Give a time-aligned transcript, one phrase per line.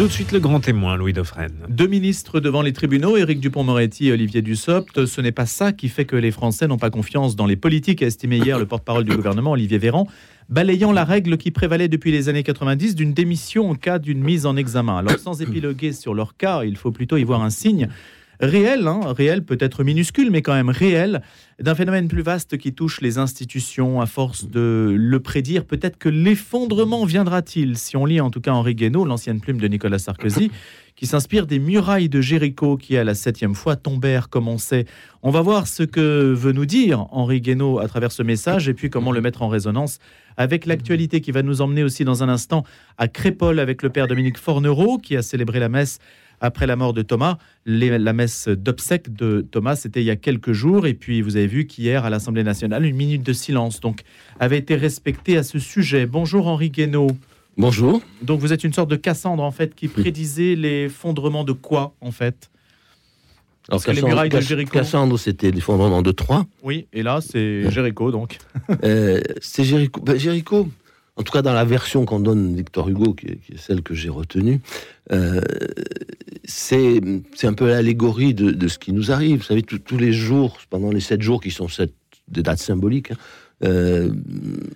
[0.00, 1.52] Tout de suite le grand témoin, Louis Dauphren.
[1.68, 5.04] Deux ministres devant les tribunaux, Éric Dupont-Moretti et Olivier Dussopt.
[5.04, 8.02] Ce n'est pas ça qui fait que les Français n'ont pas confiance dans les politiques,
[8.02, 10.06] a estimé hier le porte-parole du gouvernement, Olivier Véran,
[10.48, 14.46] balayant la règle qui prévalait depuis les années 90 d'une démission en cas d'une mise
[14.46, 14.96] en examen.
[14.96, 17.90] Alors sans épiloguer sur leur cas, il faut plutôt y voir un signe
[18.40, 21.22] réel, hein, réel peut-être minuscule, mais quand même réel,
[21.60, 25.64] d'un phénomène plus vaste qui touche les institutions à force de le prédire.
[25.64, 29.68] Peut-être que l'effondrement viendra-t-il, si on lit en tout cas Henri Guénaud, l'ancienne plume de
[29.68, 30.50] Nicolas Sarkozy,
[30.96, 34.86] qui s'inspire des murailles de Jéricho qui, à la septième fois, tombèrent comme on sait.
[35.22, 38.74] On va voir ce que veut nous dire Henri Guénaud à travers ce message et
[38.74, 39.98] puis comment le mettre en résonance
[40.36, 42.64] avec l'actualité qui va nous emmener aussi dans un instant
[42.96, 45.98] à Crépole avec le père Dominique Fornereau qui a célébré la messe
[46.40, 47.38] après la mort de Thomas.
[47.66, 50.86] la messe d'obsèques de Thomas, c'était il y a quelques jours.
[50.86, 54.02] Et puis, vous avez vu qu'hier, à l'Assemblée nationale, une minute de silence donc,
[54.38, 56.06] avait été respectée à ce sujet.
[56.06, 57.10] Bonjour Henri Guénaud.
[57.56, 58.00] Bonjour.
[58.22, 62.10] Donc, vous êtes une sorte de Cassandre, en fait, qui prédisait l'effondrement de quoi, en
[62.10, 62.50] fait?
[63.68, 64.72] Alors, Cassandre, les murailles de Jéricho.
[64.72, 66.46] Cassandre, c'était l'effondrement de Troie.
[66.62, 68.38] Oui, et là, c'est Jéricho, donc.
[68.82, 70.00] euh, c'est Jéricho.
[70.00, 70.68] Ben, Jéricho,
[71.20, 74.08] en tout cas dans la version qu'on donne Victor Hugo, qui est, celle que j'ai
[74.08, 74.62] retenue,
[75.12, 75.42] euh,
[76.44, 77.02] c'est
[77.42, 79.40] un peu l'allégorie de, ce qui nous arrive.
[79.40, 81.66] Vous savez, tous les jours, pendant les sept jours qui sont
[82.28, 83.16] des dates symboliques, hein,
[83.62, 84.10] euh,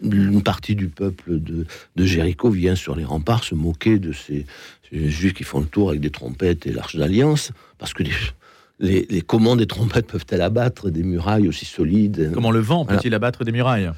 [0.02, 1.64] une partie du peuple de,
[1.96, 4.44] de, Jéricho vient sur les remparts se moquer de ces,
[4.92, 9.22] juifs qui font le tour avec des trompettes et l'arche d'alliance, parce que les, les,
[9.22, 13.52] comment des trompettes peuvent-elles abattre des murailles aussi solides Comment le vent peut-il abattre des
[13.52, 13.90] murailles?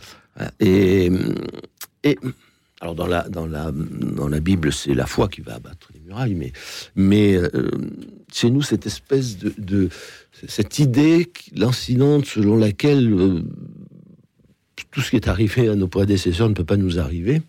[0.60, 1.10] Et
[2.80, 6.00] alors dans la, dans la, dans la Bible, c'est la foi qui va abattre les
[6.00, 6.52] murailles, mais,
[6.94, 7.70] mais euh,
[8.32, 9.88] chez nous, cette espèce de, de
[10.46, 13.42] cette idée lancinante selon laquelle euh,
[14.90, 17.40] tout ce qui est arrivé à nos prédécesseurs ne peut pas nous arriver.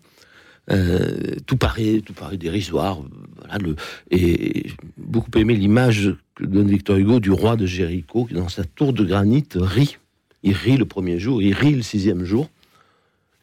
[0.70, 2.98] Euh, tout paraît, tout paraît dérisoire.
[3.36, 3.76] Voilà, le,
[4.10, 8.64] et beaucoup aimé l'image que donne Victor Hugo du roi de Jéricho qui, dans sa
[8.64, 9.96] tour de granit, rit.
[10.42, 12.48] Il rit le premier jour, il rit le sixième jour.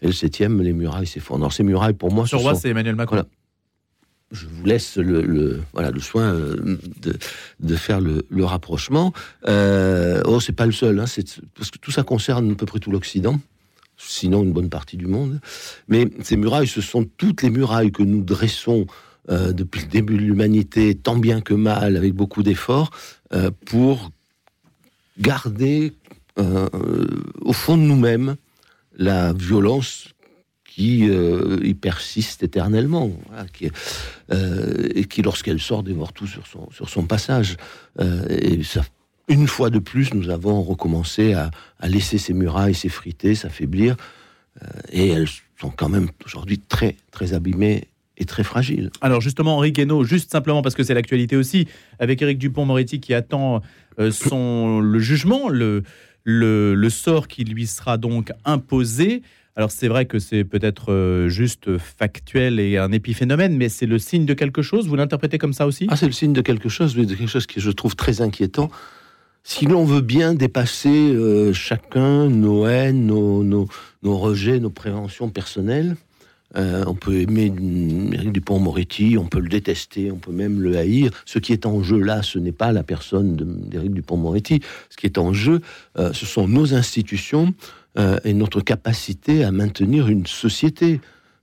[0.05, 1.45] Et le septième, les murailles s'effondrent.
[1.45, 3.23] Alors ces murailles, pour moi, ce roi, c'est Emmanuel Macron.
[4.31, 7.17] Je vous laisse le, voilà, le soin euh, de,
[7.59, 9.13] de faire le, rapprochement.
[9.47, 11.05] Euh, oh, c'est pas le seul, hein,
[11.55, 13.39] parce que tout ça concerne à peu près tout l'Occident,
[13.97, 15.41] sinon une bonne partie du monde.
[15.87, 18.85] Mais ces murailles, ce sont toutes les murailles que nous dressons
[19.31, 22.91] euh, depuis le début de l'humanité, tant bien que mal, avec beaucoup d'efforts,
[23.33, 24.11] euh, pour
[25.17, 25.93] garder
[26.37, 28.35] au fond de nous-mêmes
[28.97, 30.15] la violence
[30.75, 33.09] qui euh, y persiste éternellement,
[33.53, 33.69] qui,
[34.31, 37.55] euh, et qui, lorsqu'elle sort, dévore tout sur son, passage.
[38.01, 38.59] Euh, et
[39.29, 41.49] une fois de plus, nous avons recommencé à,
[41.87, 43.95] laisser ces murailles s'effriter, s'affaiblir,
[44.91, 45.27] et elles
[45.59, 48.89] sont quand même aujourd'hui très, très abîmées et très fragiles.
[49.01, 51.67] Alors justement, Henri Guénaud, juste simplement parce que c'est l'actualité aussi,
[51.99, 53.61] avec Éric Dupont-Moretti qui attend
[54.11, 55.83] son, le jugement, le,
[56.25, 59.21] le, sort qui lui sera donc imposé.
[59.55, 63.99] Alors c'est vrai que c'est peut-être euh, juste factuel et un épiphénomène, mais c'est le
[63.99, 64.87] signe de quelque chose?
[64.87, 65.87] Vous l'interprétez comme ça aussi?
[65.89, 68.19] Ah, c'est le signe de quelque chose, mais de quelque chose que je trouve très
[68.19, 68.69] inquiétant.
[69.43, 73.67] Si l'on veut bien dépasser euh, chacun nos haines, nos, nos,
[74.03, 75.95] rejets, nos préventions personnelles,
[76.57, 77.53] euh, on peut aimer
[78.13, 81.11] Éric Dupont-Moretti, on peut le détester, on peut même le haïr.
[81.25, 84.61] Ce qui est en jeu là, ce n'est pas la personne d'Éric Dupont-Moretti.
[84.89, 85.61] Ce qui est en jeu,
[85.97, 87.53] euh, ce sont nos institutions
[87.97, 91.01] euh, et notre capacité à maintenir une société.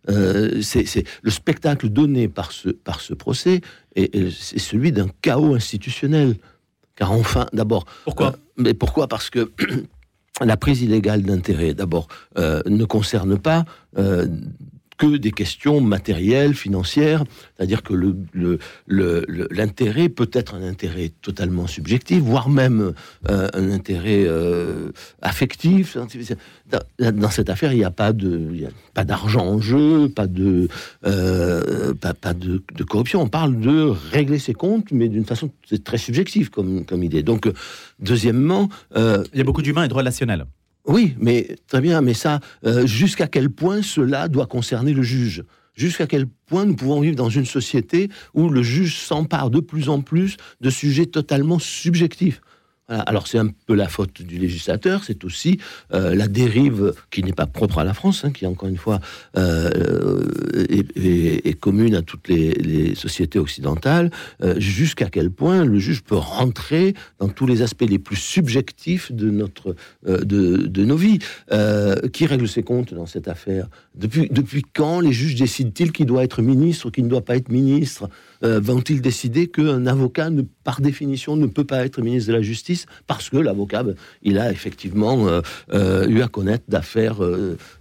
[0.08, 3.60] c'est le spectacle donné par ce, par ce procès
[3.94, 6.36] et, c'est celui d'un chaos institutionnel.
[6.96, 8.34] Car enfin, d'abord, pourquoi?
[8.56, 9.06] Mais pourquoi?
[9.08, 9.52] Parce que
[10.40, 13.64] la prise illégale d'intérêt, d'abord, ne concerne pas
[15.02, 17.24] que des questions matérielles, financières,
[17.56, 17.92] c'est-à-dire que
[19.50, 22.92] l'intérêt peut être un intérêt totalement subjectif, voire même
[23.28, 25.96] euh, un intérêt euh, affectif.
[27.00, 30.68] Dans, cette affaire, il n'y a pas d'argent en jeu, pas de,
[31.04, 33.22] euh, de, corruption.
[33.22, 35.50] On parle de régler ses comptes, mais d'une façon
[35.82, 37.24] très subjective comme, comme idée.
[37.24, 37.50] Donc,
[37.98, 40.46] deuxièmement, il y a beaucoup d'humains et de relationnels.
[40.86, 45.44] Oui, mais très bien, mais ça, euh, jusqu'à quel point cela doit concerner le juge?
[45.74, 49.88] Jusqu'à quel point nous pouvons vivre dans une société où le juge s'empare de plus
[49.88, 52.40] en plus de sujets totalement subjectifs?
[52.92, 55.58] Alors c'est un peu la faute du législateur, c'est aussi
[55.94, 59.00] euh, la dérive qui n'est pas propre à la France, hein, qui encore une fois
[59.36, 60.20] euh,
[60.68, 64.10] est, commune à toutes les, sociétés occidentales,
[64.42, 69.12] euh, jusqu'à quel point le juge peut rentrer dans tous les aspects les plus subjectifs
[69.12, 69.74] de notre
[70.06, 71.18] de, de, nos vies?
[72.12, 73.68] qui règle ses comptes dans cette affaire?
[73.94, 77.36] Depuis, depuis quand les juges décident-ils qu'il doit être ministre ou qu'il ne doit pas
[77.36, 78.08] être ministre?
[78.44, 80.30] Euh, vont-ils décider qu'un avocat,
[80.64, 84.38] par définition, ne peut pas être ministre de la Justice parce que l'avocat, ben, il
[84.38, 85.40] a effectivement euh,
[85.72, 87.20] euh, eu à connaître d'affaires,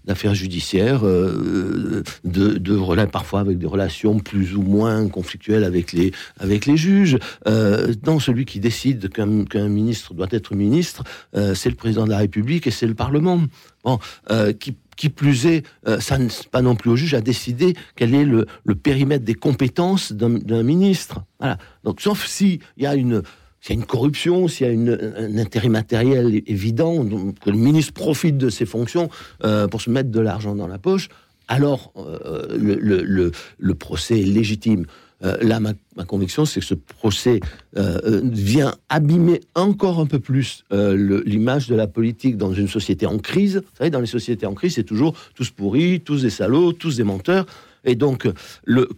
[0.06, 6.66] d'affaires judiciaires, de, de parfois avec des relations plus ou moins conflictuelles avec les, avec
[6.66, 7.18] les juges.
[7.46, 11.04] non, celui qui décide qu'un ministre doit être ministre,
[11.34, 13.42] c'est le président de la République et c'est le Parlement.
[13.84, 14.00] Bon,
[14.60, 18.13] qui qui plus est, euh, ça n'est pas non plus au juge à décider quel
[18.13, 18.45] est le,
[18.75, 21.24] périmètre des compétences d'un ministre.
[21.39, 21.57] Voilà.
[21.83, 23.24] Donc, sauf s'il y a une,
[23.62, 27.03] s'il y a une corruption, s'il y a un intérêt matériel évident,
[27.44, 29.09] que le ministre profite de ses fonctions
[29.44, 31.09] euh, pour se mettre de l'argent dans la poche,
[31.48, 32.56] alors euh,
[33.57, 34.86] le, procès est légitime.
[35.23, 35.73] Euh, là, ma,
[36.06, 37.39] conviction, c'est que ce procès
[37.77, 43.06] euh, euh, vient abîmer encore un peu plus l'image de la politique dans une société
[43.06, 43.57] en crise.
[43.57, 46.97] Vous savez, dans les sociétés en crise, c'est toujours tous pourris, tous des salauds, tous
[46.97, 47.45] des menteurs.
[47.83, 48.27] Et donc,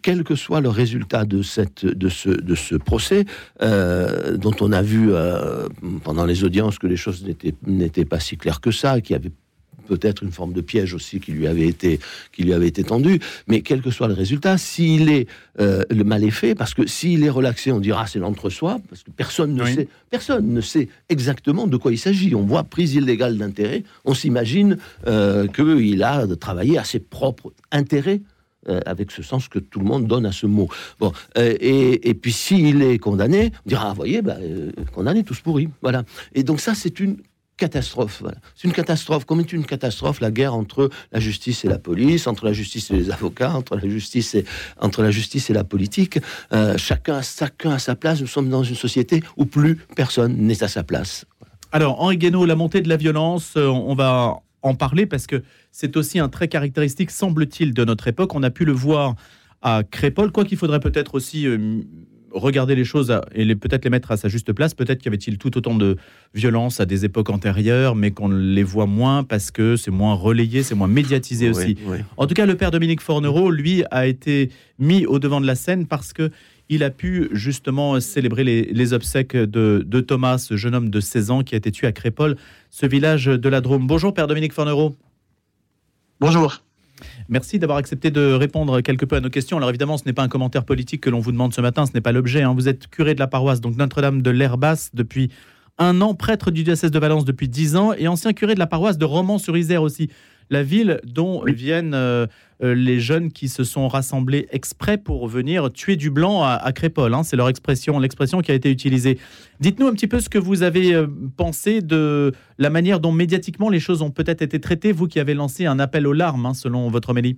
[0.02, 3.26] quel que soit le résultat de, cette, de, ce, de ce procès,
[3.62, 5.12] dont on a vu
[6.04, 7.26] pendant les audiences que les choses
[7.66, 9.32] n'étaient pas si claires que ça, qu'il y avait
[9.84, 12.00] peut-être une forme de piège aussi qui lui avait été,
[12.32, 13.20] qui lui avait été tendu.
[13.48, 15.28] Mais quel que soit le résultat, s'il est
[15.60, 19.04] euh, le mal est fait, parce que s'il est relaxé, on dira c'est l'entre-soi, parce
[19.04, 22.34] que personne ne sait, personne ne sait exactement de quoi il s'agit.
[22.36, 24.78] On voit prise illégale d'intérêt, on s'imagine
[25.08, 28.22] euh, qu'il a travaillé à ses propres intérêts.
[28.70, 30.70] Euh, avec ce sens que tout le monde donne à ce mot.
[30.98, 34.38] Bon, et, et, puis s'il est condamné, on dira, ah, voyez, bah,
[34.94, 35.68] condamné, tous pourris.
[35.82, 36.04] Voilà.
[36.34, 37.18] Et donc ça, c'est une
[37.58, 38.24] catastrophe.
[38.56, 39.26] C'est une catastrophe.
[39.26, 42.92] Comme est une catastrophe la guerre entre la justice et la police, entre la justice
[42.92, 44.46] et les avocats, entre la justice et,
[44.80, 46.20] entre la, justice et la politique.
[46.52, 48.22] Euh, chacun, chacun à sa place.
[48.22, 51.26] Nous sommes dans une société où plus personne n'est à sa place.
[51.72, 55.44] Alors, Henri Guénaud, la montée de la violence, euh, on va en parler parce que
[55.72, 58.34] c'est aussi un trait caractéristique, semble-t-il, de notre époque.
[58.36, 59.16] On a pu le voir
[59.62, 61.82] à Crépol, quoi qu'il faudrait peut-être aussi euh,
[62.34, 64.74] regarder les choses et peut-être les mettre à sa juste place.
[64.74, 65.98] Peut-être qu'il y avait-il tout autant de
[66.34, 70.64] violence à des époques antérieures, mais qu'on les voit moins parce que c'est moins relayé,
[70.64, 71.78] c'est moins médiatisé aussi.
[72.18, 74.50] En tout cas, le père Dominique Fornereau, lui, a été
[74.80, 76.30] mis au devant de la scène parce que
[76.70, 81.30] il a pu justement célébrer les, obsèques de, de, Thomas, ce jeune homme de 16
[81.30, 82.38] ans qui a été tué à Crépol,
[82.72, 83.86] ce village de la Drôme.
[83.86, 84.96] Bonjour, père Dominique Fornereau.
[86.20, 86.64] Bonjour.
[87.30, 89.58] Merci d'avoir accepté de répondre quelque peu à nos questions.
[89.58, 91.92] Alors évidemment, ce n'est pas un commentaire politique que l'on vous demande ce matin, ce
[91.94, 92.42] n'est pas l'objet.
[92.42, 92.54] Hein.
[92.54, 95.30] Vous êtes curé de la paroisse donc Notre-Dame de l'Herbasse depuis
[95.78, 98.68] un an, prêtre du diocèse de Valence depuis dix ans et ancien curé de la
[98.68, 100.10] paroisse de Romans-sur-Isère aussi
[100.50, 102.28] la ville dont viennent euh,
[102.64, 107.14] euh, les jeunes qui se sont rassemblés exprès pour venir tuer du blanc à, Crépole.
[107.14, 107.24] Hein.
[107.24, 109.20] c'est leur expression, l'expression qui a été utilisée.
[109.60, 111.08] Dites-nous un petit peu ce que vous avez euh,
[111.38, 115.34] pensé de la manière dont médiatiquement les choses ont peut-être été traitées, vous qui avez
[115.34, 117.38] lancé un appel aux larmes, hein, selon votre homélie.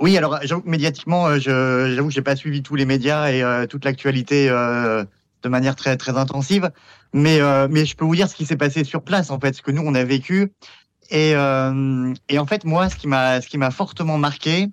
[0.00, 4.50] oui, alors médiatiquement, j'avoue que j'ai pas suivi tous les médias et toute l'actualité
[5.42, 6.70] de manière très très intensive,
[7.12, 9.62] mais mais je peux vous dire ce qui s'est passé sur place en fait, ce
[9.62, 10.52] que nous on a vécu.
[11.10, 14.68] Et, euh, et en fait, moi, ce qui m'a, ce qui m'a fortement marqué,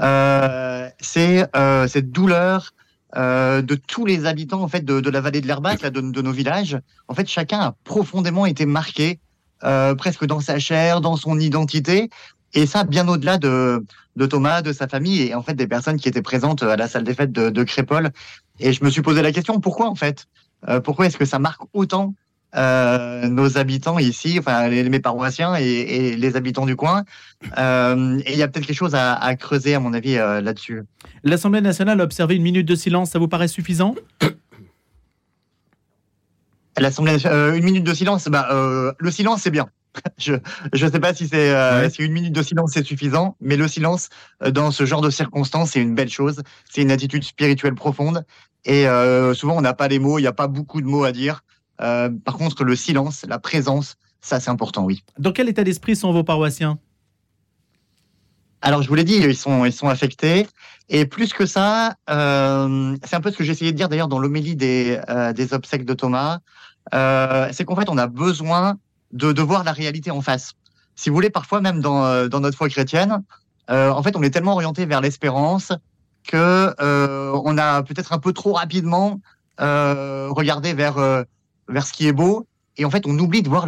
[0.00, 2.72] euh, c'est euh, cette douleur
[3.16, 6.22] euh, de tous les habitants en fait de, de la vallée de l'Herbac, de, de,
[6.22, 6.78] nos villages.
[7.08, 9.18] En fait, chacun a profondément été marqué,
[9.64, 12.10] euh, presque dans sa chair, dans son identité,
[12.54, 13.84] et ça bien au-delà de,
[14.16, 16.86] de Thomas, de sa famille et en fait des personnes qui étaient présentes à la
[16.86, 18.12] salle des fêtes de, de Crépole.
[18.62, 20.26] Et je me suis posé la question pourquoi en fait?
[20.68, 22.14] Euh, Pourquoi est-ce que ça marque autant
[22.54, 27.04] euh, nos habitants ici, enfin les, mes paroissiens et, les habitants du coin?
[27.58, 30.82] Euh, et il y a peut-être quelque chose à, creuser, à mon avis, euh, là-dessus.
[31.24, 33.94] L'Assemblée nationale a observé une minute de silence, ça vous paraît suffisant?
[36.78, 38.48] L'Assemblée une minute de silence, bah,
[38.98, 39.68] le silence c'est bien.
[40.16, 40.32] je
[40.72, 44.08] ne sais pas si c'est si une minute de silence c'est suffisant, mais le silence
[44.50, 46.42] dans ce genre de circonstances c'est une belle chose.
[46.70, 48.24] C'est une attitude spirituelle profonde
[48.64, 48.86] et
[49.34, 51.42] souvent on n'a pas les mots, il n'y a pas beaucoup de mots à dire.
[51.80, 55.02] Euh, par contre, le silence, la présence, ça c'est important, oui.
[55.18, 56.78] Dans quel état d'esprit sont vos paroissiens?
[58.60, 60.46] Alors, je vous l'ai dit, ils sont, ils sont affectés.
[60.88, 64.20] Et plus que ça, euh, c'est un peu ce que j'essayais de dire d'ailleurs dans
[64.20, 66.38] l'homélie des, euh, des obsèques de Thomas,
[66.92, 68.76] c'est qu'en fait, on a besoin
[69.12, 70.52] de, de voir la réalité en face.
[70.94, 73.24] Si vous voulez, parfois même dans, dans notre foi chrétienne,
[73.68, 75.72] en fait, on est tellement orienté vers l'espérance
[76.26, 76.74] que
[77.44, 79.20] on a peut-être un peu trop rapidement
[79.60, 81.22] euh, regarder vers euh,
[81.68, 83.66] vers ce qui est beau, et en fait, on oublie de voir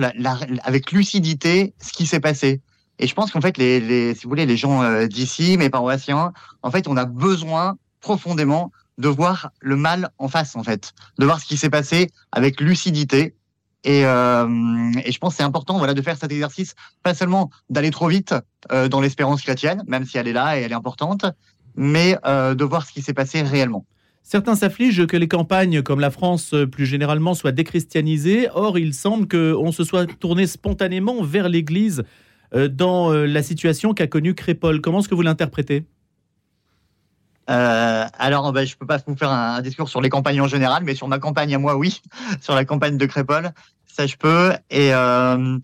[0.62, 2.60] avec lucidité ce qui s'est passé.
[2.98, 5.68] Et je pense qu'en fait, les, les, si vous voulez, les gens euh, d'ici, mes
[5.68, 6.32] paroissiens,
[6.62, 11.24] en fait, on a besoin profondément de voir le mal en face, en fait, de
[11.24, 13.34] voir ce qui s'est passé avec lucidité.
[13.82, 17.90] Et, euh, et je pense c'est important, voilà, de faire cet exercice, pas seulement d'aller
[17.90, 18.34] trop vite
[18.72, 21.26] euh, dans l'espérance chrétienne, même si elle est là et elle est importante,
[21.76, 23.84] mais euh, de voir ce qui s'est passé réellement.
[24.22, 28.48] Certains s'affligent que les campagnes, comme la France euh, plus généralement, soient déchristianisées.
[28.54, 32.04] Or, il semble qu'on se soit tourné spontanément vers l'Église
[32.54, 34.80] euh, dans la situation qu'a connue Crépol.
[34.80, 35.84] Comment est-ce que vous l'interprétez?
[37.50, 40.82] Euh, alors, ben, je peux pas vous faire un, discours sur les campagnes en général,
[40.84, 42.00] mais sur ma campagne à moi, oui.
[42.40, 43.50] sur la campagne de Crépol,
[43.86, 44.52] ça je peux.
[44.70, 45.58] Et euh,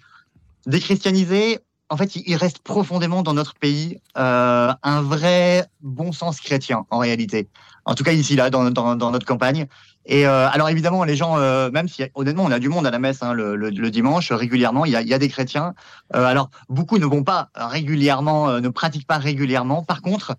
[0.66, 6.86] déchristianiser, en fait, il reste profondément dans notre pays euh, un vrai bon sens chrétien,
[6.88, 7.48] en réalité.
[7.84, 9.66] En tout cas, ici, là, dans, notre campagne.
[10.06, 12.92] Et euh, alors, évidemment, les gens, euh, même si honnêtement, on a du monde à
[12.92, 15.74] la messe hein, le, dimanche, régulièrement, il y a, il y a des chrétiens.
[16.14, 19.82] Alors, beaucoup ne vont pas régulièrement, ne pratiquent pas régulièrement.
[19.82, 20.36] Par contre,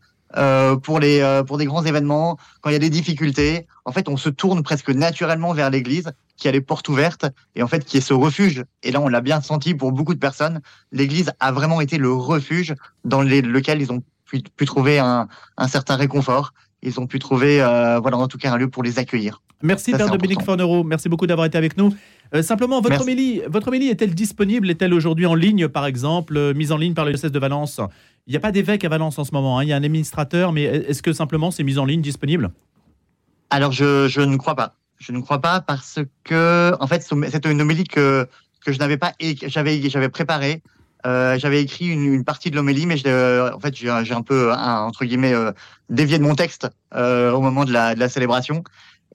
[0.81, 4.15] pour les pour des grands événements, quand il y a des difficultés, en fait, on
[4.15, 7.97] se tourne presque naturellement vers l'Église, qui a les portes ouvertes et en fait qui
[7.97, 8.63] est ce refuge.
[8.81, 10.59] Et là, on l'a bien senti pour beaucoup de personnes.
[10.91, 12.73] L'Église a vraiment été le refuge
[13.05, 16.53] dans les- lequel ils ont pu, pu trouver un, un certain réconfort.
[16.81, 19.43] Ils ont pu trouver, euh, voilà, en tout cas, un lieu pour les accueillir.
[19.61, 20.41] Merci Père Dominique.
[20.41, 21.93] Fornereau, merci beaucoup d'avoir été avec nous.
[22.33, 24.67] Euh, simplement, votre homélie, votre homélie est-elle disponible?
[24.71, 27.79] Est-elle aujourd'hui en ligne, par exemple, euh, mise en ligne par le diocèse de Valence?
[28.25, 29.83] Il n'y a pas d'évêque à Valence en ce moment, hein, il y a un
[29.83, 32.49] administrateur, mais est-ce que simplement c'est mis en ligne, disponible?
[33.51, 34.73] Alors, je, je ne crois pas.
[35.01, 38.27] Je ne crois pas parce que, en fait, c'est une homélie que,
[38.63, 39.13] que je n'avais pas,
[39.47, 40.61] j'avais, j'avais préparée.
[41.07, 45.03] Euh, j'avais écrit une, partie de l'homélie, mais l'ai- en fait, j'ai un peu, entre
[45.05, 45.51] guillemets, euh,
[45.89, 48.63] dévié de mon texte euh, au moment de la, de la célébration.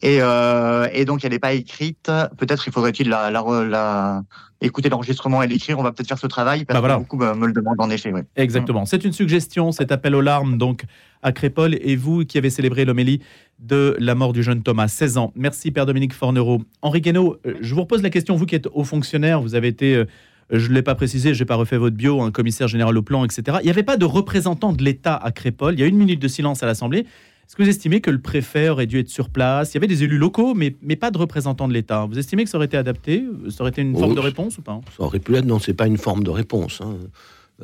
[0.02, 2.10] Et, euh, et donc, elle n'est pas écrite.
[2.36, 4.22] Peut-être il faudrait-il la, la,
[4.60, 5.78] écouter l'enregistrement et l'écrire.
[5.78, 6.94] On va peut-être faire ce travail parce Bah voilà.
[6.96, 8.12] que beaucoup me, me le demandent en effet.
[8.12, 8.24] Ouais.
[8.36, 8.84] Exactement.
[8.84, 10.84] C'est une suggestion, cet appel aux larmes donc
[11.22, 13.20] à Crépol et vous qui avez célébré l'homélie
[13.58, 15.32] de la mort du jeune Thomas, 16 ans.
[15.34, 16.62] Merci Père Dominique Fornereau.
[16.82, 19.68] Henri Guénaud, euh, je vous repose la question, vous qui êtes haut fonctionnaire, vous avez
[19.68, 20.04] été, euh,
[20.50, 23.02] je ne l'ai pas précisé, je n'ai pas refait votre bio, un commissaire général au
[23.02, 23.56] plan, etc.
[23.62, 25.72] Il n'y avait pas de représentant de l'État à Crépol.
[25.74, 27.06] Il y a une minute de silence à l'Assemblée.
[27.46, 29.72] Est-ce que vous estimez que le préfet aurait dû être sur place?
[29.72, 32.04] Il y avait des élus locaux, mais, mais pas de représentants de l'État.
[32.06, 33.24] Vous estimez que ça aurait été adapté?
[33.50, 34.80] Ça aurait été une Oh, forme de réponse ou pas?
[34.96, 36.80] Ça aurait pu l'être, non, c'est pas une forme de réponse.
[36.80, 36.96] hein.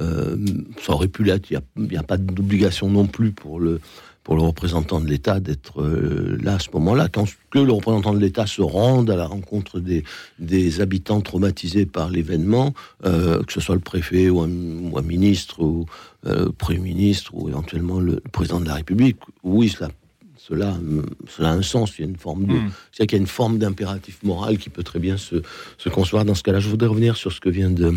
[0.00, 0.36] Euh,
[0.80, 3.80] ça aurait pu l'être, il n'y a, pas d'obligation non plus pour le,
[4.24, 7.08] pour le représentant de l'État d'être euh, là à ce moment-là.
[7.08, 10.04] Quand que le représentant de l'État se rende à la rencontre des,
[10.38, 12.72] des habitants traumatisés par l'événement,
[13.04, 15.86] euh, que ce soit le préfet ou un, ou un ministre ou
[16.26, 19.90] euh, Premier ministre ou éventuellement le président de la République, oui, cela,
[20.36, 21.98] cela, hum, cela a un sens.
[21.98, 22.70] Il y a une forme de, Hmm.
[22.92, 25.36] c'est-à-dire qu'il y a une forme d'impératif moral qui peut très bien se,
[25.78, 26.60] se concevoir dans ce cas-là.
[26.60, 27.92] Je voudrais revenir sur ce que vient de,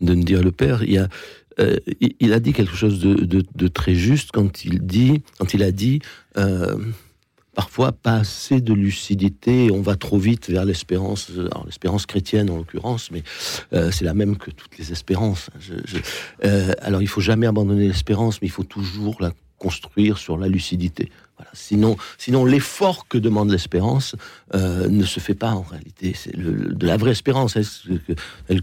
[0.00, 0.82] de me dire le père.
[0.84, 1.08] Il, y a,
[1.58, 1.76] euh,
[2.20, 6.00] il, a dit quelque chose de, très juste quand il dit, quand il a dit,
[6.36, 6.76] euh,
[7.56, 11.30] parfois pas assez de lucidité, on va trop vite vers l'espérance,
[11.64, 13.22] l'espérance chrétienne en l'occurrence, mais
[13.72, 15.48] euh, c'est la même que toutes les espérances.
[16.44, 20.48] Euh, alors il faut jamais abandonner l'espérance, mais il faut toujours la construire sur la
[20.48, 21.10] lucidité.
[21.52, 24.16] Sinon, sinon l'effort que demande l'espérance
[24.54, 26.14] euh, ne se fait pas en réalité.
[26.14, 27.62] C'est de la vraie espérance, hein,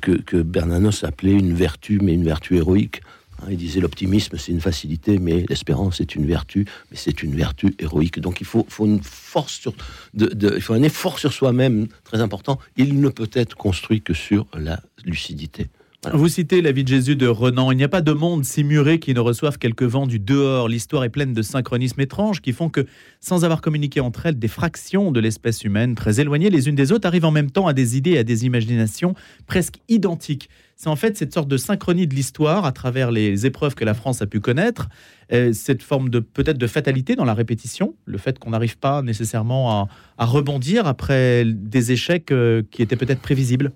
[0.02, 3.02] que, que, Bernanos appelait une vertu, mais une vertu héroïque.
[3.42, 7.36] Hein, il disait l'optimisme c'est une facilité, mais l'espérance c'est une vertu, mais c'est une
[7.36, 8.20] vertu héroïque.
[8.20, 9.74] Donc il faut, une force sur,
[10.16, 12.60] il faut un effort sur soi-même très important.
[12.78, 15.68] Il ne peut être construit que sur la lucidité.
[16.12, 17.72] Vous citez la vie de Jésus de Renan.
[17.72, 20.68] Il n'y a pas de monde si muré qui ne reçoive quelques vents du dehors.
[20.68, 22.86] L'histoire est pleine de synchronismes étranges qui font que,
[23.22, 26.92] sans avoir communiqué entre elles, des fractions de l'espèce humaine, très éloignées les unes des
[26.92, 29.16] autres, arrivent en même temps à des idées et à des imaginations
[29.48, 30.50] presque identiques.
[30.76, 33.94] C'est en fait cette sorte de synchronie de l'histoire à travers les épreuves que la
[33.94, 34.90] France a pu connaître,
[35.32, 39.02] euh, cette forme de peut-être de fatalité dans la répétition, le fait qu'on n'arrive pas
[39.04, 43.72] nécessairement à, rebondir après des échecs euh, qui étaient peut-être prévisibles.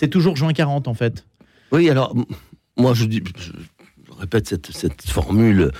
[0.00, 1.27] C'est toujours juin 40 en fait.
[1.72, 2.14] Oui, alors,
[2.76, 3.52] moi, je, dis, je
[4.18, 5.70] répète cette, cette formule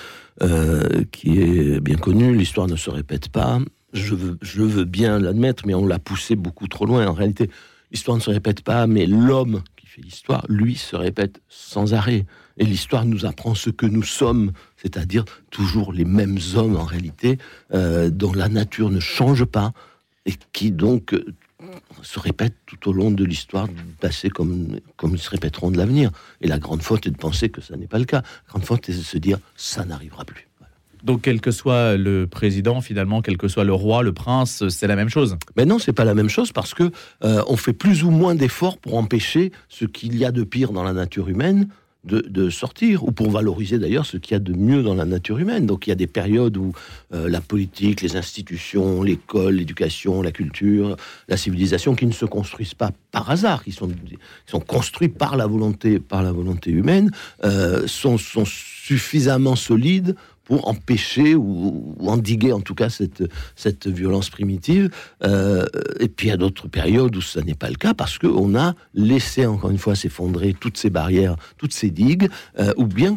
[0.42, 3.58] euh, qui est bien connue l'histoire ne se répète pas.
[3.92, 7.06] Je veux, je veux bien l'admettre, mais on l'a poussé beaucoup trop loin.
[7.06, 7.50] En réalité,
[7.90, 12.26] l'histoire ne se répète pas, mais l'homme qui fait l'histoire, lui, se répète sans arrêt.
[12.58, 17.38] Et l'histoire nous apprend ce que nous sommes, c'est-à-dire toujours les mêmes hommes en réalité,
[17.72, 19.72] euh, dont la nature ne change pas
[20.26, 21.14] et qui donc
[22.02, 25.76] se répètent tout au long de l'histoire du passé comme, comme ils se répéteront de
[25.76, 26.10] l'avenir.
[26.40, 28.18] Et la grande faute est de penser que ça n'est pas le cas.
[28.18, 30.46] La grande faute est de se dire ça n'arrivera plus.
[30.58, 30.72] Voilà.
[31.02, 34.86] Donc, quel que soit le président, finalement, quel que soit le roi, le prince, c'est
[34.86, 35.36] la même chose.
[35.56, 36.92] Mais non, c'est pas la même chose parce que
[37.24, 40.72] euh, on fait plus ou moins d'efforts pour empêcher ce qu'il y a de pire
[40.72, 41.68] dans la nature humaine
[42.04, 45.38] de, sortir, ou pour valoriser d'ailleurs ce qu'il y a de mieux dans la nature
[45.38, 45.66] humaine.
[45.66, 46.72] Donc il y a des périodes où
[47.12, 50.96] euh, la politique, les institutions, l'école, l'éducation, la culture,
[51.28, 53.90] la civilisation, qui ne se construisent pas par hasard, qui sont,
[54.46, 57.10] sont construits par la volonté, par la volonté humaine,
[57.44, 60.14] euh, sont, sont suffisamment solides
[60.48, 63.22] pour empêcher ou, endiguer en tout cas cette,
[63.54, 64.90] cette violence primitive.
[65.22, 65.66] Euh,
[66.00, 68.56] et puis il y a d'autres périodes où ce n'est pas le cas parce qu'on
[68.56, 73.16] a laissé encore une fois s'effondrer toutes ces barrières, toutes ces digues, euh, ou bien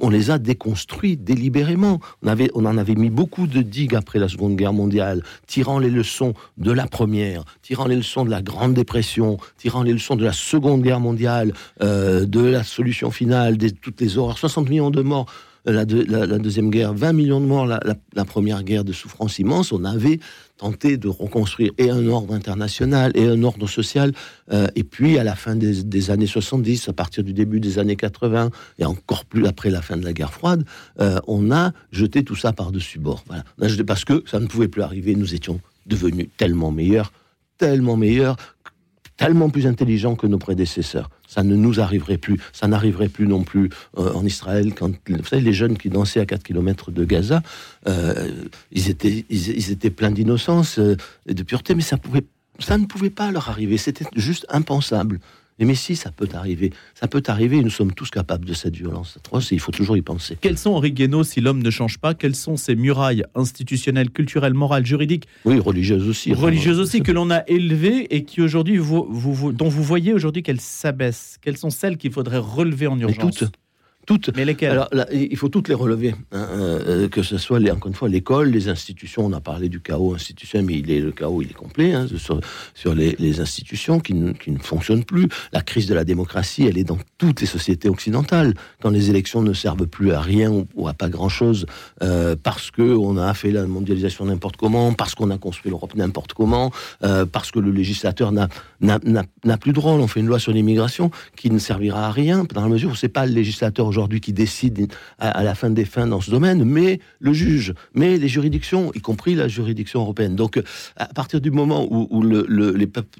[0.00, 2.00] on les a déconstruits délibérément.
[2.22, 5.78] On, avait, on en avait mis beaucoup de digues après la Seconde Guerre mondiale, tirant
[5.78, 10.16] les leçons de la Première, tirant les leçons de la Grande Dépression, tirant les leçons
[10.16, 14.68] de la Seconde Guerre mondiale, euh, de la solution finale, de toutes les horreurs, 60
[14.68, 15.26] millions de morts
[15.64, 20.18] la, Deuxième Guerre, 20 millions de morts, la, Première Guerre de souffrance immense, on avait
[20.56, 24.12] tenté de reconstruire et un ordre international et un ordre social.
[24.52, 27.96] Euh, et puis, à la fin des, années 70, à partir du début des années
[27.96, 30.64] 80, et encore plus après la fin de la guerre froide,
[31.00, 33.24] euh, on a jeté tout ça par-dessus bord.
[33.86, 37.12] Parce que ça ne pouvait plus arriver, nous étions devenus tellement meilleurs,
[37.58, 38.36] tellement meilleurs,
[39.26, 42.38] tellement plus intelligents que nos prédécesseurs ça ne nous arriverait plus.
[42.52, 44.70] Ça n'arriverait plus non plus euh, en Israël.
[44.78, 47.42] Vous savez, les jeunes qui dansaient à 4 km de Gaza,
[47.88, 48.30] euh,
[48.70, 51.96] ils, étaient, ils, étaient pleins d'innocence euh, et de pureté, mais ça
[52.76, 53.78] ne pouvait pas leur arriver.
[53.78, 55.20] C'était juste impensable
[55.58, 56.72] mais si, ça peut arriver.
[56.94, 59.18] Ça peut arriver nous sommes tous capables de cette violence.
[59.50, 60.36] Il faut toujours y penser.
[60.40, 64.54] Quels sont, Henri Guénaud, si l'homme ne change pas, quelles sont ces murailles institutionnelles, culturelles,
[64.54, 66.32] morales, juridiques Oui, religieuses aussi.
[66.32, 70.60] Religieuses aussi, que l'on a élevées et qui aujourd'hui, vous, dont vous voyez aujourd'hui qu'elles
[70.60, 71.38] s'abaissent.
[71.40, 73.36] Quelles sont celles qu'il faudrait relever en urgence?
[73.36, 73.52] toutes.
[74.34, 74.72] Mais lesquelles?
[74.72, 76.14] Alors, il faut toutes les relever.
[76.32, 79.24] Hein, euh, que ce soit, les, encore une fois, l'école, les institutions.
[79.24, 82.06] On a parlé du chaos institutionnel, mais il est, le chaos, il est complet hein,
[82.16, 82.40] sur,
[82.74, 85.28] sur les, les, institutions qui ne, qui ne fonctionnent plus.
[85.52, 88.54] La crise de la démocratie, elle est dans toutes les sociétés occidentales.
[88.82, 91.66] Quand les élections ne servent plus à rien ou, à pas grand-chose,
[92.02, 95.94] euh, parce que on a fait la mondialisation n'importe comment, parce qu'on a construit l'Europe
[95.94, 96.72] n'importe comment,
[97.04, 98.48] euh, parce que le législateur n'a
[99.58, 100.00] plus de rôle.
[100.00, 102.96] On fait une loi sur l'immigration qui ne servira à rien, dans la mesure où
[102.96, 106.64] c'est pas le législateur aujourd'hui qui décide à, la fin des fins dans ce domaine,
[106.64, 110.34] mais le juge, mais les juridictions, y compris la juridiction européenne.
[110.34, 110.60] Donc,
[110.96, 113.18] à partir du moment où, les peuples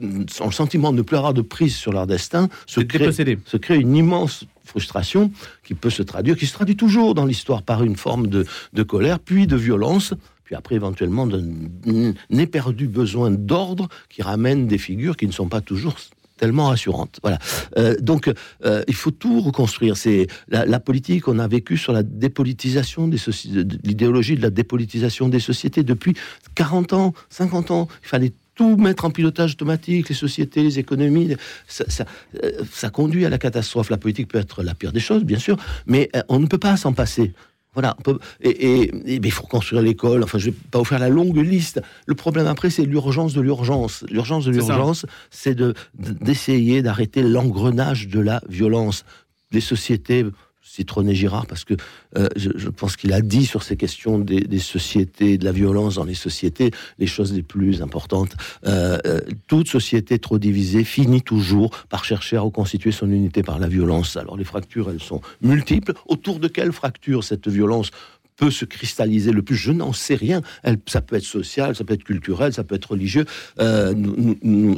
[0.00, 3.56] ont le sentiment de ne plus avoir de prise sur leur destin, se crée, se
[3.56, 5.30] crée une immense frustration
[5.64, 8.82] qui peut se traduire, qui se traduit toujours dans l'histoire par une forme de, de
[8.82, 15.16] colère, puis de violence, puis après éventuellement d'un éperdu besoin d'ordre qui ramène des figures
[15.16, 15.96] qui ne sont pas toujours
[16.38, 17.18] tellement rassurante.
[17.22, 17.38] Voilà.
[17.76, 18.32] Euh, donc,
[18.64, 19.96] euh, il faut tout reconstruire.
[19.96, 21.28] C'est la, politique.
[21.28, 26.14] On a vécu sur la dépolitisation des sociétés, l'idéologie de la dépolitisation des sociétés depuis
[26.54, 27.88] 40 ans, 50 ans.
[28.02, 31.36] Il fallait tout mettre en pilotage automatique, les sociétés, les économies,
[31.80, 33.90] euh, ça, conduit à la catastrophe.
[33.90, 36.76] La politique peut être la pire des choses, bien sûr, mais on ne peut pas
[36.76, 37.34] s'en passer.
[37.74, 37.96] Voilà,
[38.40, 40.24] et, il faut construire l'école.
[40.24, 41.80] Enfin, je vais pas vous faire la longue liste.
[42.06, 44.04] Le problème après, c'est l'urgence de l'urgence.
[44.10, 49.04] L'urgence de l'urgence, c'est de d'essayer d'arrêter l'engrenage de la violence.
[49.52, 50.24] Les sociétés
[50.68, 51.74] Citronnet Girard, parce que
[52.16, 56.04] euh, je, pense qu'il a dit sur ces questions des, sociétés, de la violence dans
[56.04, 58.36] les sociétés, les choses les plus importantes.
[58.66, 63.58] Euh, euh, toute société trop divisée finit toujours par chercher à reconstituer son unité par
[63.58, 64.16] la violence.
[64.16, 65.92] Alors les fractures, elles sont multiples.
[66.06, 67.90] Autour de quelles fractures cette violence
[68.38, 70.40] peut se cristalliser le plus Je n'en sais rien.
[70.62, 73.26] Elle, ça peut être social, ça peut être culturel, ça peut être religieux,
[73.60, 73.94] euh,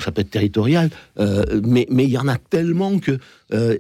[0.03, 3.19] ça peut être territorial, euh, mais mais il y en a tellement que.
[3.53, 3.77] Euh,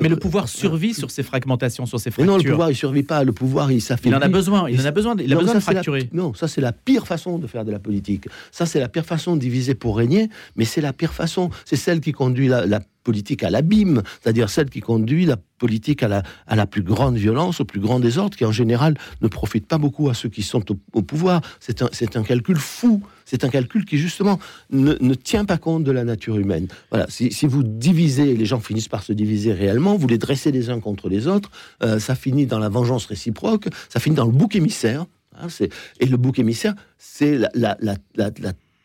[0.00, 2.32] mais le pouvoir survit sur ces fragmentations, sur ces fractures.
[2.32, 3.22] non, le pouvoir il survit pas.
[3.24, 4.10] Le pouvoir il s'affaiblit.
[4.10, 4.70] Il en a besoin.
[4.70, 5.16] Il en a besoin.
[5.18, 6.08] Il a besoin de fracturer.
[6.12, 8.28] non, ça c'est la pire façon de faire de la politique.
[8.50, 10.30] Ça c'est la pire façon de diviser pour régner.
[10.56, 11.50] Mais c'est la pire façon.
[11.64, 16.02] C'est celle qui conduit la, la politique à l'abîme, c'est-à-dire celle qui conduit la politique
[16.02, 19.28] à la, à la plus grande violence, au plus grand désordre, qui en général ne
[19.28, 21.42] profite pas beaucoup à ceux qui sont au, pouvoir.
[21.60, 24.38] C'est un, un calcul fou, c'est un calcul qui justement
[24.70, 26.66] ne, ne, tient pas compte de la nature humaine.
[26.90, 30.50] Voilà, si, si, vous divisez, les gens finissent par se diviser réellement, vous les dressez
[30.50, 31.50] les uns contre les autres,
[31.82, 35.06] euh, ça finit dans la vengeance réciproque, ça finit dans le bouc émissaire.
[35.38, 35.46] Hein,
[36.00, 38.30] et le bouc émissaire, c'est la, la, la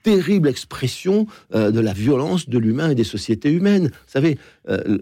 [0.06, 3.88] terrible expression euh, de la violence de l'humain et des sociétés humaines.
[3.88, 4.38] Vous savez,
[4.70, 5.00] euh,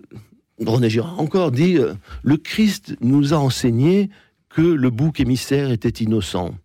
[0.66, 4.10] René Girard encore dit euh, Le Christ nous a enseigné
[4.48, 6.56] que le bouc émissaire était innocent.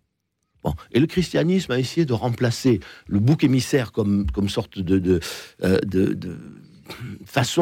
[0.63, 0.73] Bon.
[0.93, 5.19] Et le christianisme a essayé de remplacer le bouc émissaire comme, comme sorte de,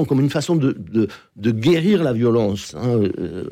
[0.08, 0.78] comme une façon de,
[1.36, 2.76] de, guérir la violence.
[2.76, 3.02] Hein.
[3.20, 3.46] Euh,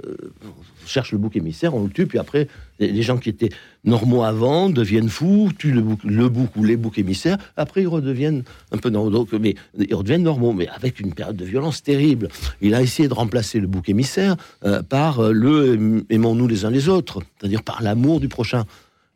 [0.44, 2.48] on cherche le bouc émissaire, on le tue, puis après,
[2.80, 3.50] les, gens qui étaient
[3.84, 7.88] normaux avant deviennent fous, tuent le bouc, le bouc ou les boucs émissaires, après ils
[7.88, 12.28] redeviennent un peu normaux, mais ils redeviennent normaux, mais avec une période de violence terrible.
[12.62, 16.72] Il a essayé de remplacer le bouc émissaire euh, par euh, le aimons-nous les uns
[16.72, 18.66] les autres, c'est-à-dire par l'amour du prochain.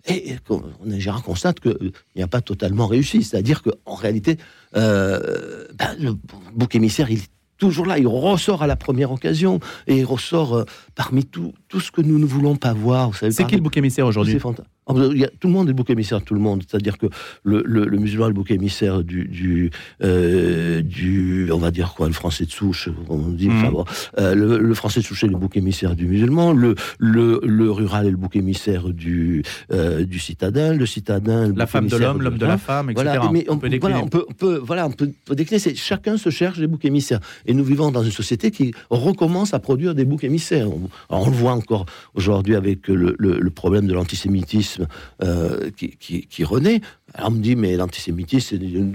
[0.07, 0.61] Et on,
[0.97, 3.23] Gérard constate qu'il n'y a pas totalement réussi.
[3.23, 4.37] C'est-à-dire qu'en réalité,
[4.75, 6.15] euh, ben, le
[6.53, 7.99] bouc émissaire, il est toujours là.
[7.99, 12.01] Il ressort à la première occasion et il ressort euh, parmi tout, tout ce que
[12.01, 13.11] nous ne voulons pas voir.
[13.15, 14.39] C'est qui le bouc émissaire aujourd'hui?
[14.89, 14.93] Ah,
[15.39, 16.63] tout le monde est bouc émissaire de tout le monde.
[16.67, 17.05] C'est-à-dire que
[17.43, 17.61] le,
[17.97, 19.69] musulman est le bouc émissaire du, du,
[20.03, 23.83] euh, du, on va dire quoi, le français de souche, on dit, mmh.
[24.17, 28.11] euh, le, français de souche est le bouc émissaire du musulman, le, le, rural est
[28.11, 32.45] le bouc émissaire du, euh, du citadin, le citadin, la femme de l'homme, l'homme de
[32.45, 33.03] la femme, etc.
[33.03, 35.75] Voilà, mais on, peut voilà, on peut, on peut, voilà, on peut, décliner.
[35.75, 37.19] Chacun se cherche des boucs émissaires.
[37.45, 40.67] Et nous vivons dans une société qui recommence à produire des boucs émissaires.
[40.69, 44.78] On, on le voit encore aujourd'hui avec le, le problème de l'antisémitisme
[45.23, 46.81] euh, qui, renaît.
[47.13, 48.91] Alors on me dit, mais l'antisémitisme, c'est un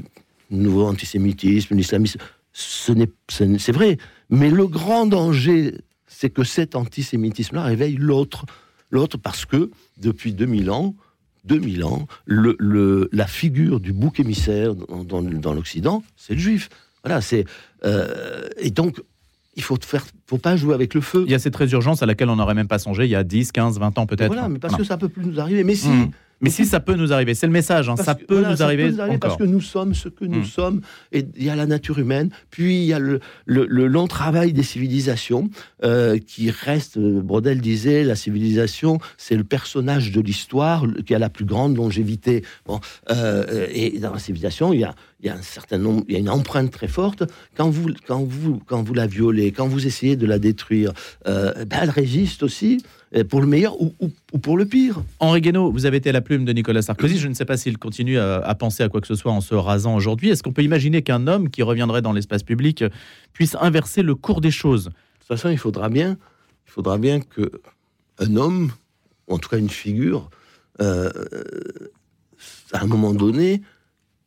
[0.51, 2.21] nouveau antisémitisme, l'islamisme.
[2.53, 3.99] C'est vrai.
[4.31, 5.75] Mais le grand danger,
[6.07, 8.47] c'est que cet antisémitisme-là réveille l'autre.
[8.91, 10.95] L'autre parce que, depuis 2000 ans,
[11.45, 16.69] 2000 ans, la figure du bouc émissaire dans, l'Occident, c'est le juif.
[17.05, 17.21] Voilà.
[17.85, 19.01] Euh, et donc,
[19.57, 21.25] il faut faire, faut pas jouer avec le feu.
[21.27, 23.17] Il y a cette très urgence à laquelle on n'aurait même pas songé il y
[23.17, 24.33] a 10, 15, 20 ans peut-être.
[24.33, 25.65] Voilà, mais parce que ça peut plus nous arriver.
[25.65, 25.89] Mais si.
[25.89, 26.11] Mmh.
[26.41, 29.37] Mais si ça peut nous arriver, c'est le message, hein, ça, peut, nous arriver Parce
[29.37, 30.45] que nous sommes ce que nous mmh.
[30.45, 30.81] sommes,
[31.13, 34.53] et il y a la nature humaine, puis il y a le, le, long travail
[34.53, 35.49] des civilisations
[35.85, 41.19] euh, qui reste, euh, Brodel disait, la civilisation, c'est le personnage de l'histoire qui a
[41.19, 42.43] la plus grande longévité.
[42.67, 46.05] Bon, euh, et dans la civilisation, il y a, il y a un certain nombre,
[46.09, 47.25] il y a une empreinte très forte.
[47.57, 50.93] Quand vous, quand vous, quand vous la violez, quand vous essayez de la détruire,
[51.27, 52.83] euh, ben elle résiste aussi
[53.23, 53.95] pour le meilleur ou,
[54.43, 55.03] pour le pire.
[55.21, 57.19] Henri Guénaud, vous avez été à la plume de Nicolas Sarkozy.
[57.19, 59.55] Je ne sais pas s'il continue à, penser à quoi que ce soit en se
[59.55, 60.31] rasant aujourd'hui.
[60.31, 62.83] Est-ce qu'on peut imaginer qu'un homme qui reviendrait dans l'espace public
[63.33, 64.87] puisse inverser le cours des choses?
[64.87, 66.17] De toute façon, il faudra bien,
[66.67, 67.53] il faudra bien que
[68.19, 68.73] un homme,
[69.29, 70.31] ou en tout cas une figure,
[70.81, 71.11] euh,
[72.73, 73.63] à un moment donné,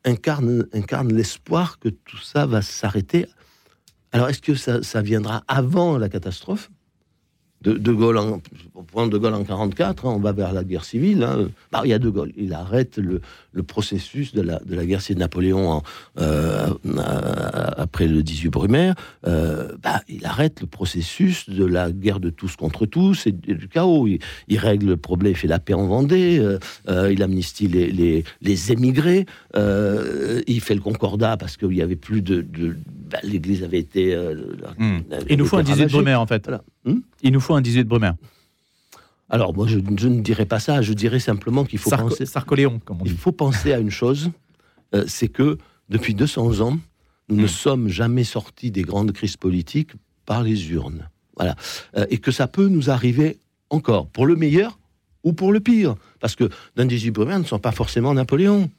[0.04, 3.26] incarne, incarne l'espoir que tout ça va s'arrêter.
[4.12, 6.70] Alors, est-ce que ça, viendra avant la catastrophe?
[7.62, 11.24] De, Gaulle, en, De Gaulle en 44, hein, on va vers la guerre civile.
[11.24, 11.48] Hein.
[11.72, 13.20] Bah, il y a De Gaulle, il arrête le,
[13.66, 15.82] processus de la, guerre civile de Napoléon
[16.20, 16.68] euh,
[17.76, 18.94] après le 18 Brumaire.
[19.26, 23.68] Euh, bah, il arrête le processus de la guerre de tous contre tous et du
[23.68, 24.06] chaos.
[24.06, 29.26] Il, règle le problème, il fait la paix en Vendée, euh, il amnistie les, émigrés,
[29.54, 32.46] il fait le concordat parce qu'il y avait plus de,
[33.08, 34.16] bah, l'Église avait été.
[34.78, 35.00] Hmm.
[35.28, 36.50] il nous faut un 18 Brumaire en fait.
[36.84, 38.14] Hmm il nous faut un 18 Brumaire.
[39.30, 40.80] Alors, moi, je, ne dirais pas ça.
[40.80, 42.24] Je dirais simplement qu'il faut penser.
[42.24, 43.10] Sarcoléon, comme on dit.
[43.10, 44.30] Il faut penser à une chose
[44.94, 46.78] euh, c'est que depuis 200 ans,
[47.28, 47.48] nous ne hmm.
[47.48, 49.92] sommes jamais sortis des grandes crises politiques
[50.24, 51.08] par les urnes.
[51.36, 51.56] Voilà.
[51.96, 53.38] Euh, et que ça peut nous arriver
[53.70, 54.78] encore, pour le meilleur
[55.24, 55.94] ou pour le pire.
[56.20, 58.70] Parce que d'un 18 Brumaire ne sont pas forcément Napoléon.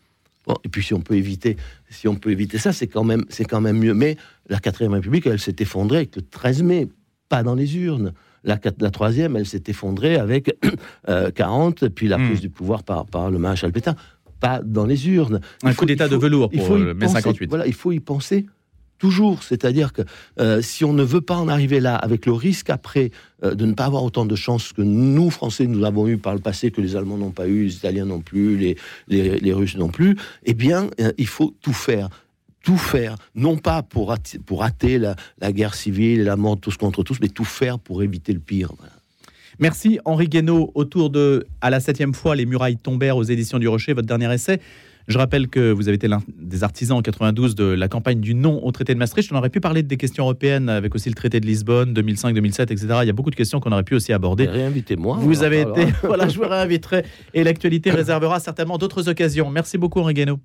[0.49, 1.57] Bon, et puis si on peut éviter,
[1.91, 3.93] si on peut éviter ça, c'est quand même, c'est quand même mieux.
[3.93, 4.17] Mais
[4.49, 6.87] la quatrième République, elle s'est effondrée avec le 13 mai,
[7.29, 8.13] pas dans les urnes.
[8.43, 10.57] La, troisième, elle s'est effondrée avec
[11.35, 12.25] 40, euh, puis la hmm.
[12.25, 13.95] prise du pouvoir par, par le maréchal Pétain.
[14.39, 15.39] Pas dans les urnes.
[15.63, 17.47] Un coup d'état de velours pour mai 58.
[17.47, 18.47] Voilà, il faut y penser
[18.99, 19.41] toujours.
[19.41, 20.03] C'est-à-dire que
[20.39, 23.09] euh, si on ne veut pas en arriver là, avec le risque après
[23.43, 26.35] euh, de ne pas avoir autant de chances que nous, Français, nous avons eu par
[26.35, 28.75] le passé, que les Allemands n'ont pas eu, les Italiens non plus,
[29.07, 32.09] les, Russes non plus, eh bien, il faut tout faire
[32.61, 37.03] tout faire, non pas pour, hâter, pour la, guerre civile la mort de tous contre
[37.03, 38.73] tous, mais tout faire pour éviter le pire.
[39.59, 40.71] Merci Henri Guénaud.
[40.75, 44.33] Autour de À la septième fois, les murailles tombèrent aux éditions du Rocher, votre dernier
[44.33, 44.61] essai.
[45.09, 48.35] Je rappelle que vous avez été l'un des artisans en 92 de la campagne du
[48.35, 49.31] non au traité de Maastricht.
[49.31, 52.69] On aurait pu parler des questions européennes avec aussi le traité de Lisbonne 2005, 2007,
[52.69, 52.87] etc.
[53.01, 54.45] Il y a beaucoup de questions qu'on aurait pu aussi aborder.
[54.45, 55.17] Réinvitez-moi.
[55.19, 59.49] Vous avez été, voilà, je vous réinviterai et l'actualité réservera certainement d'autres occasions.
[59.49, 60.39] Merci beaucoup Henri Guénaud.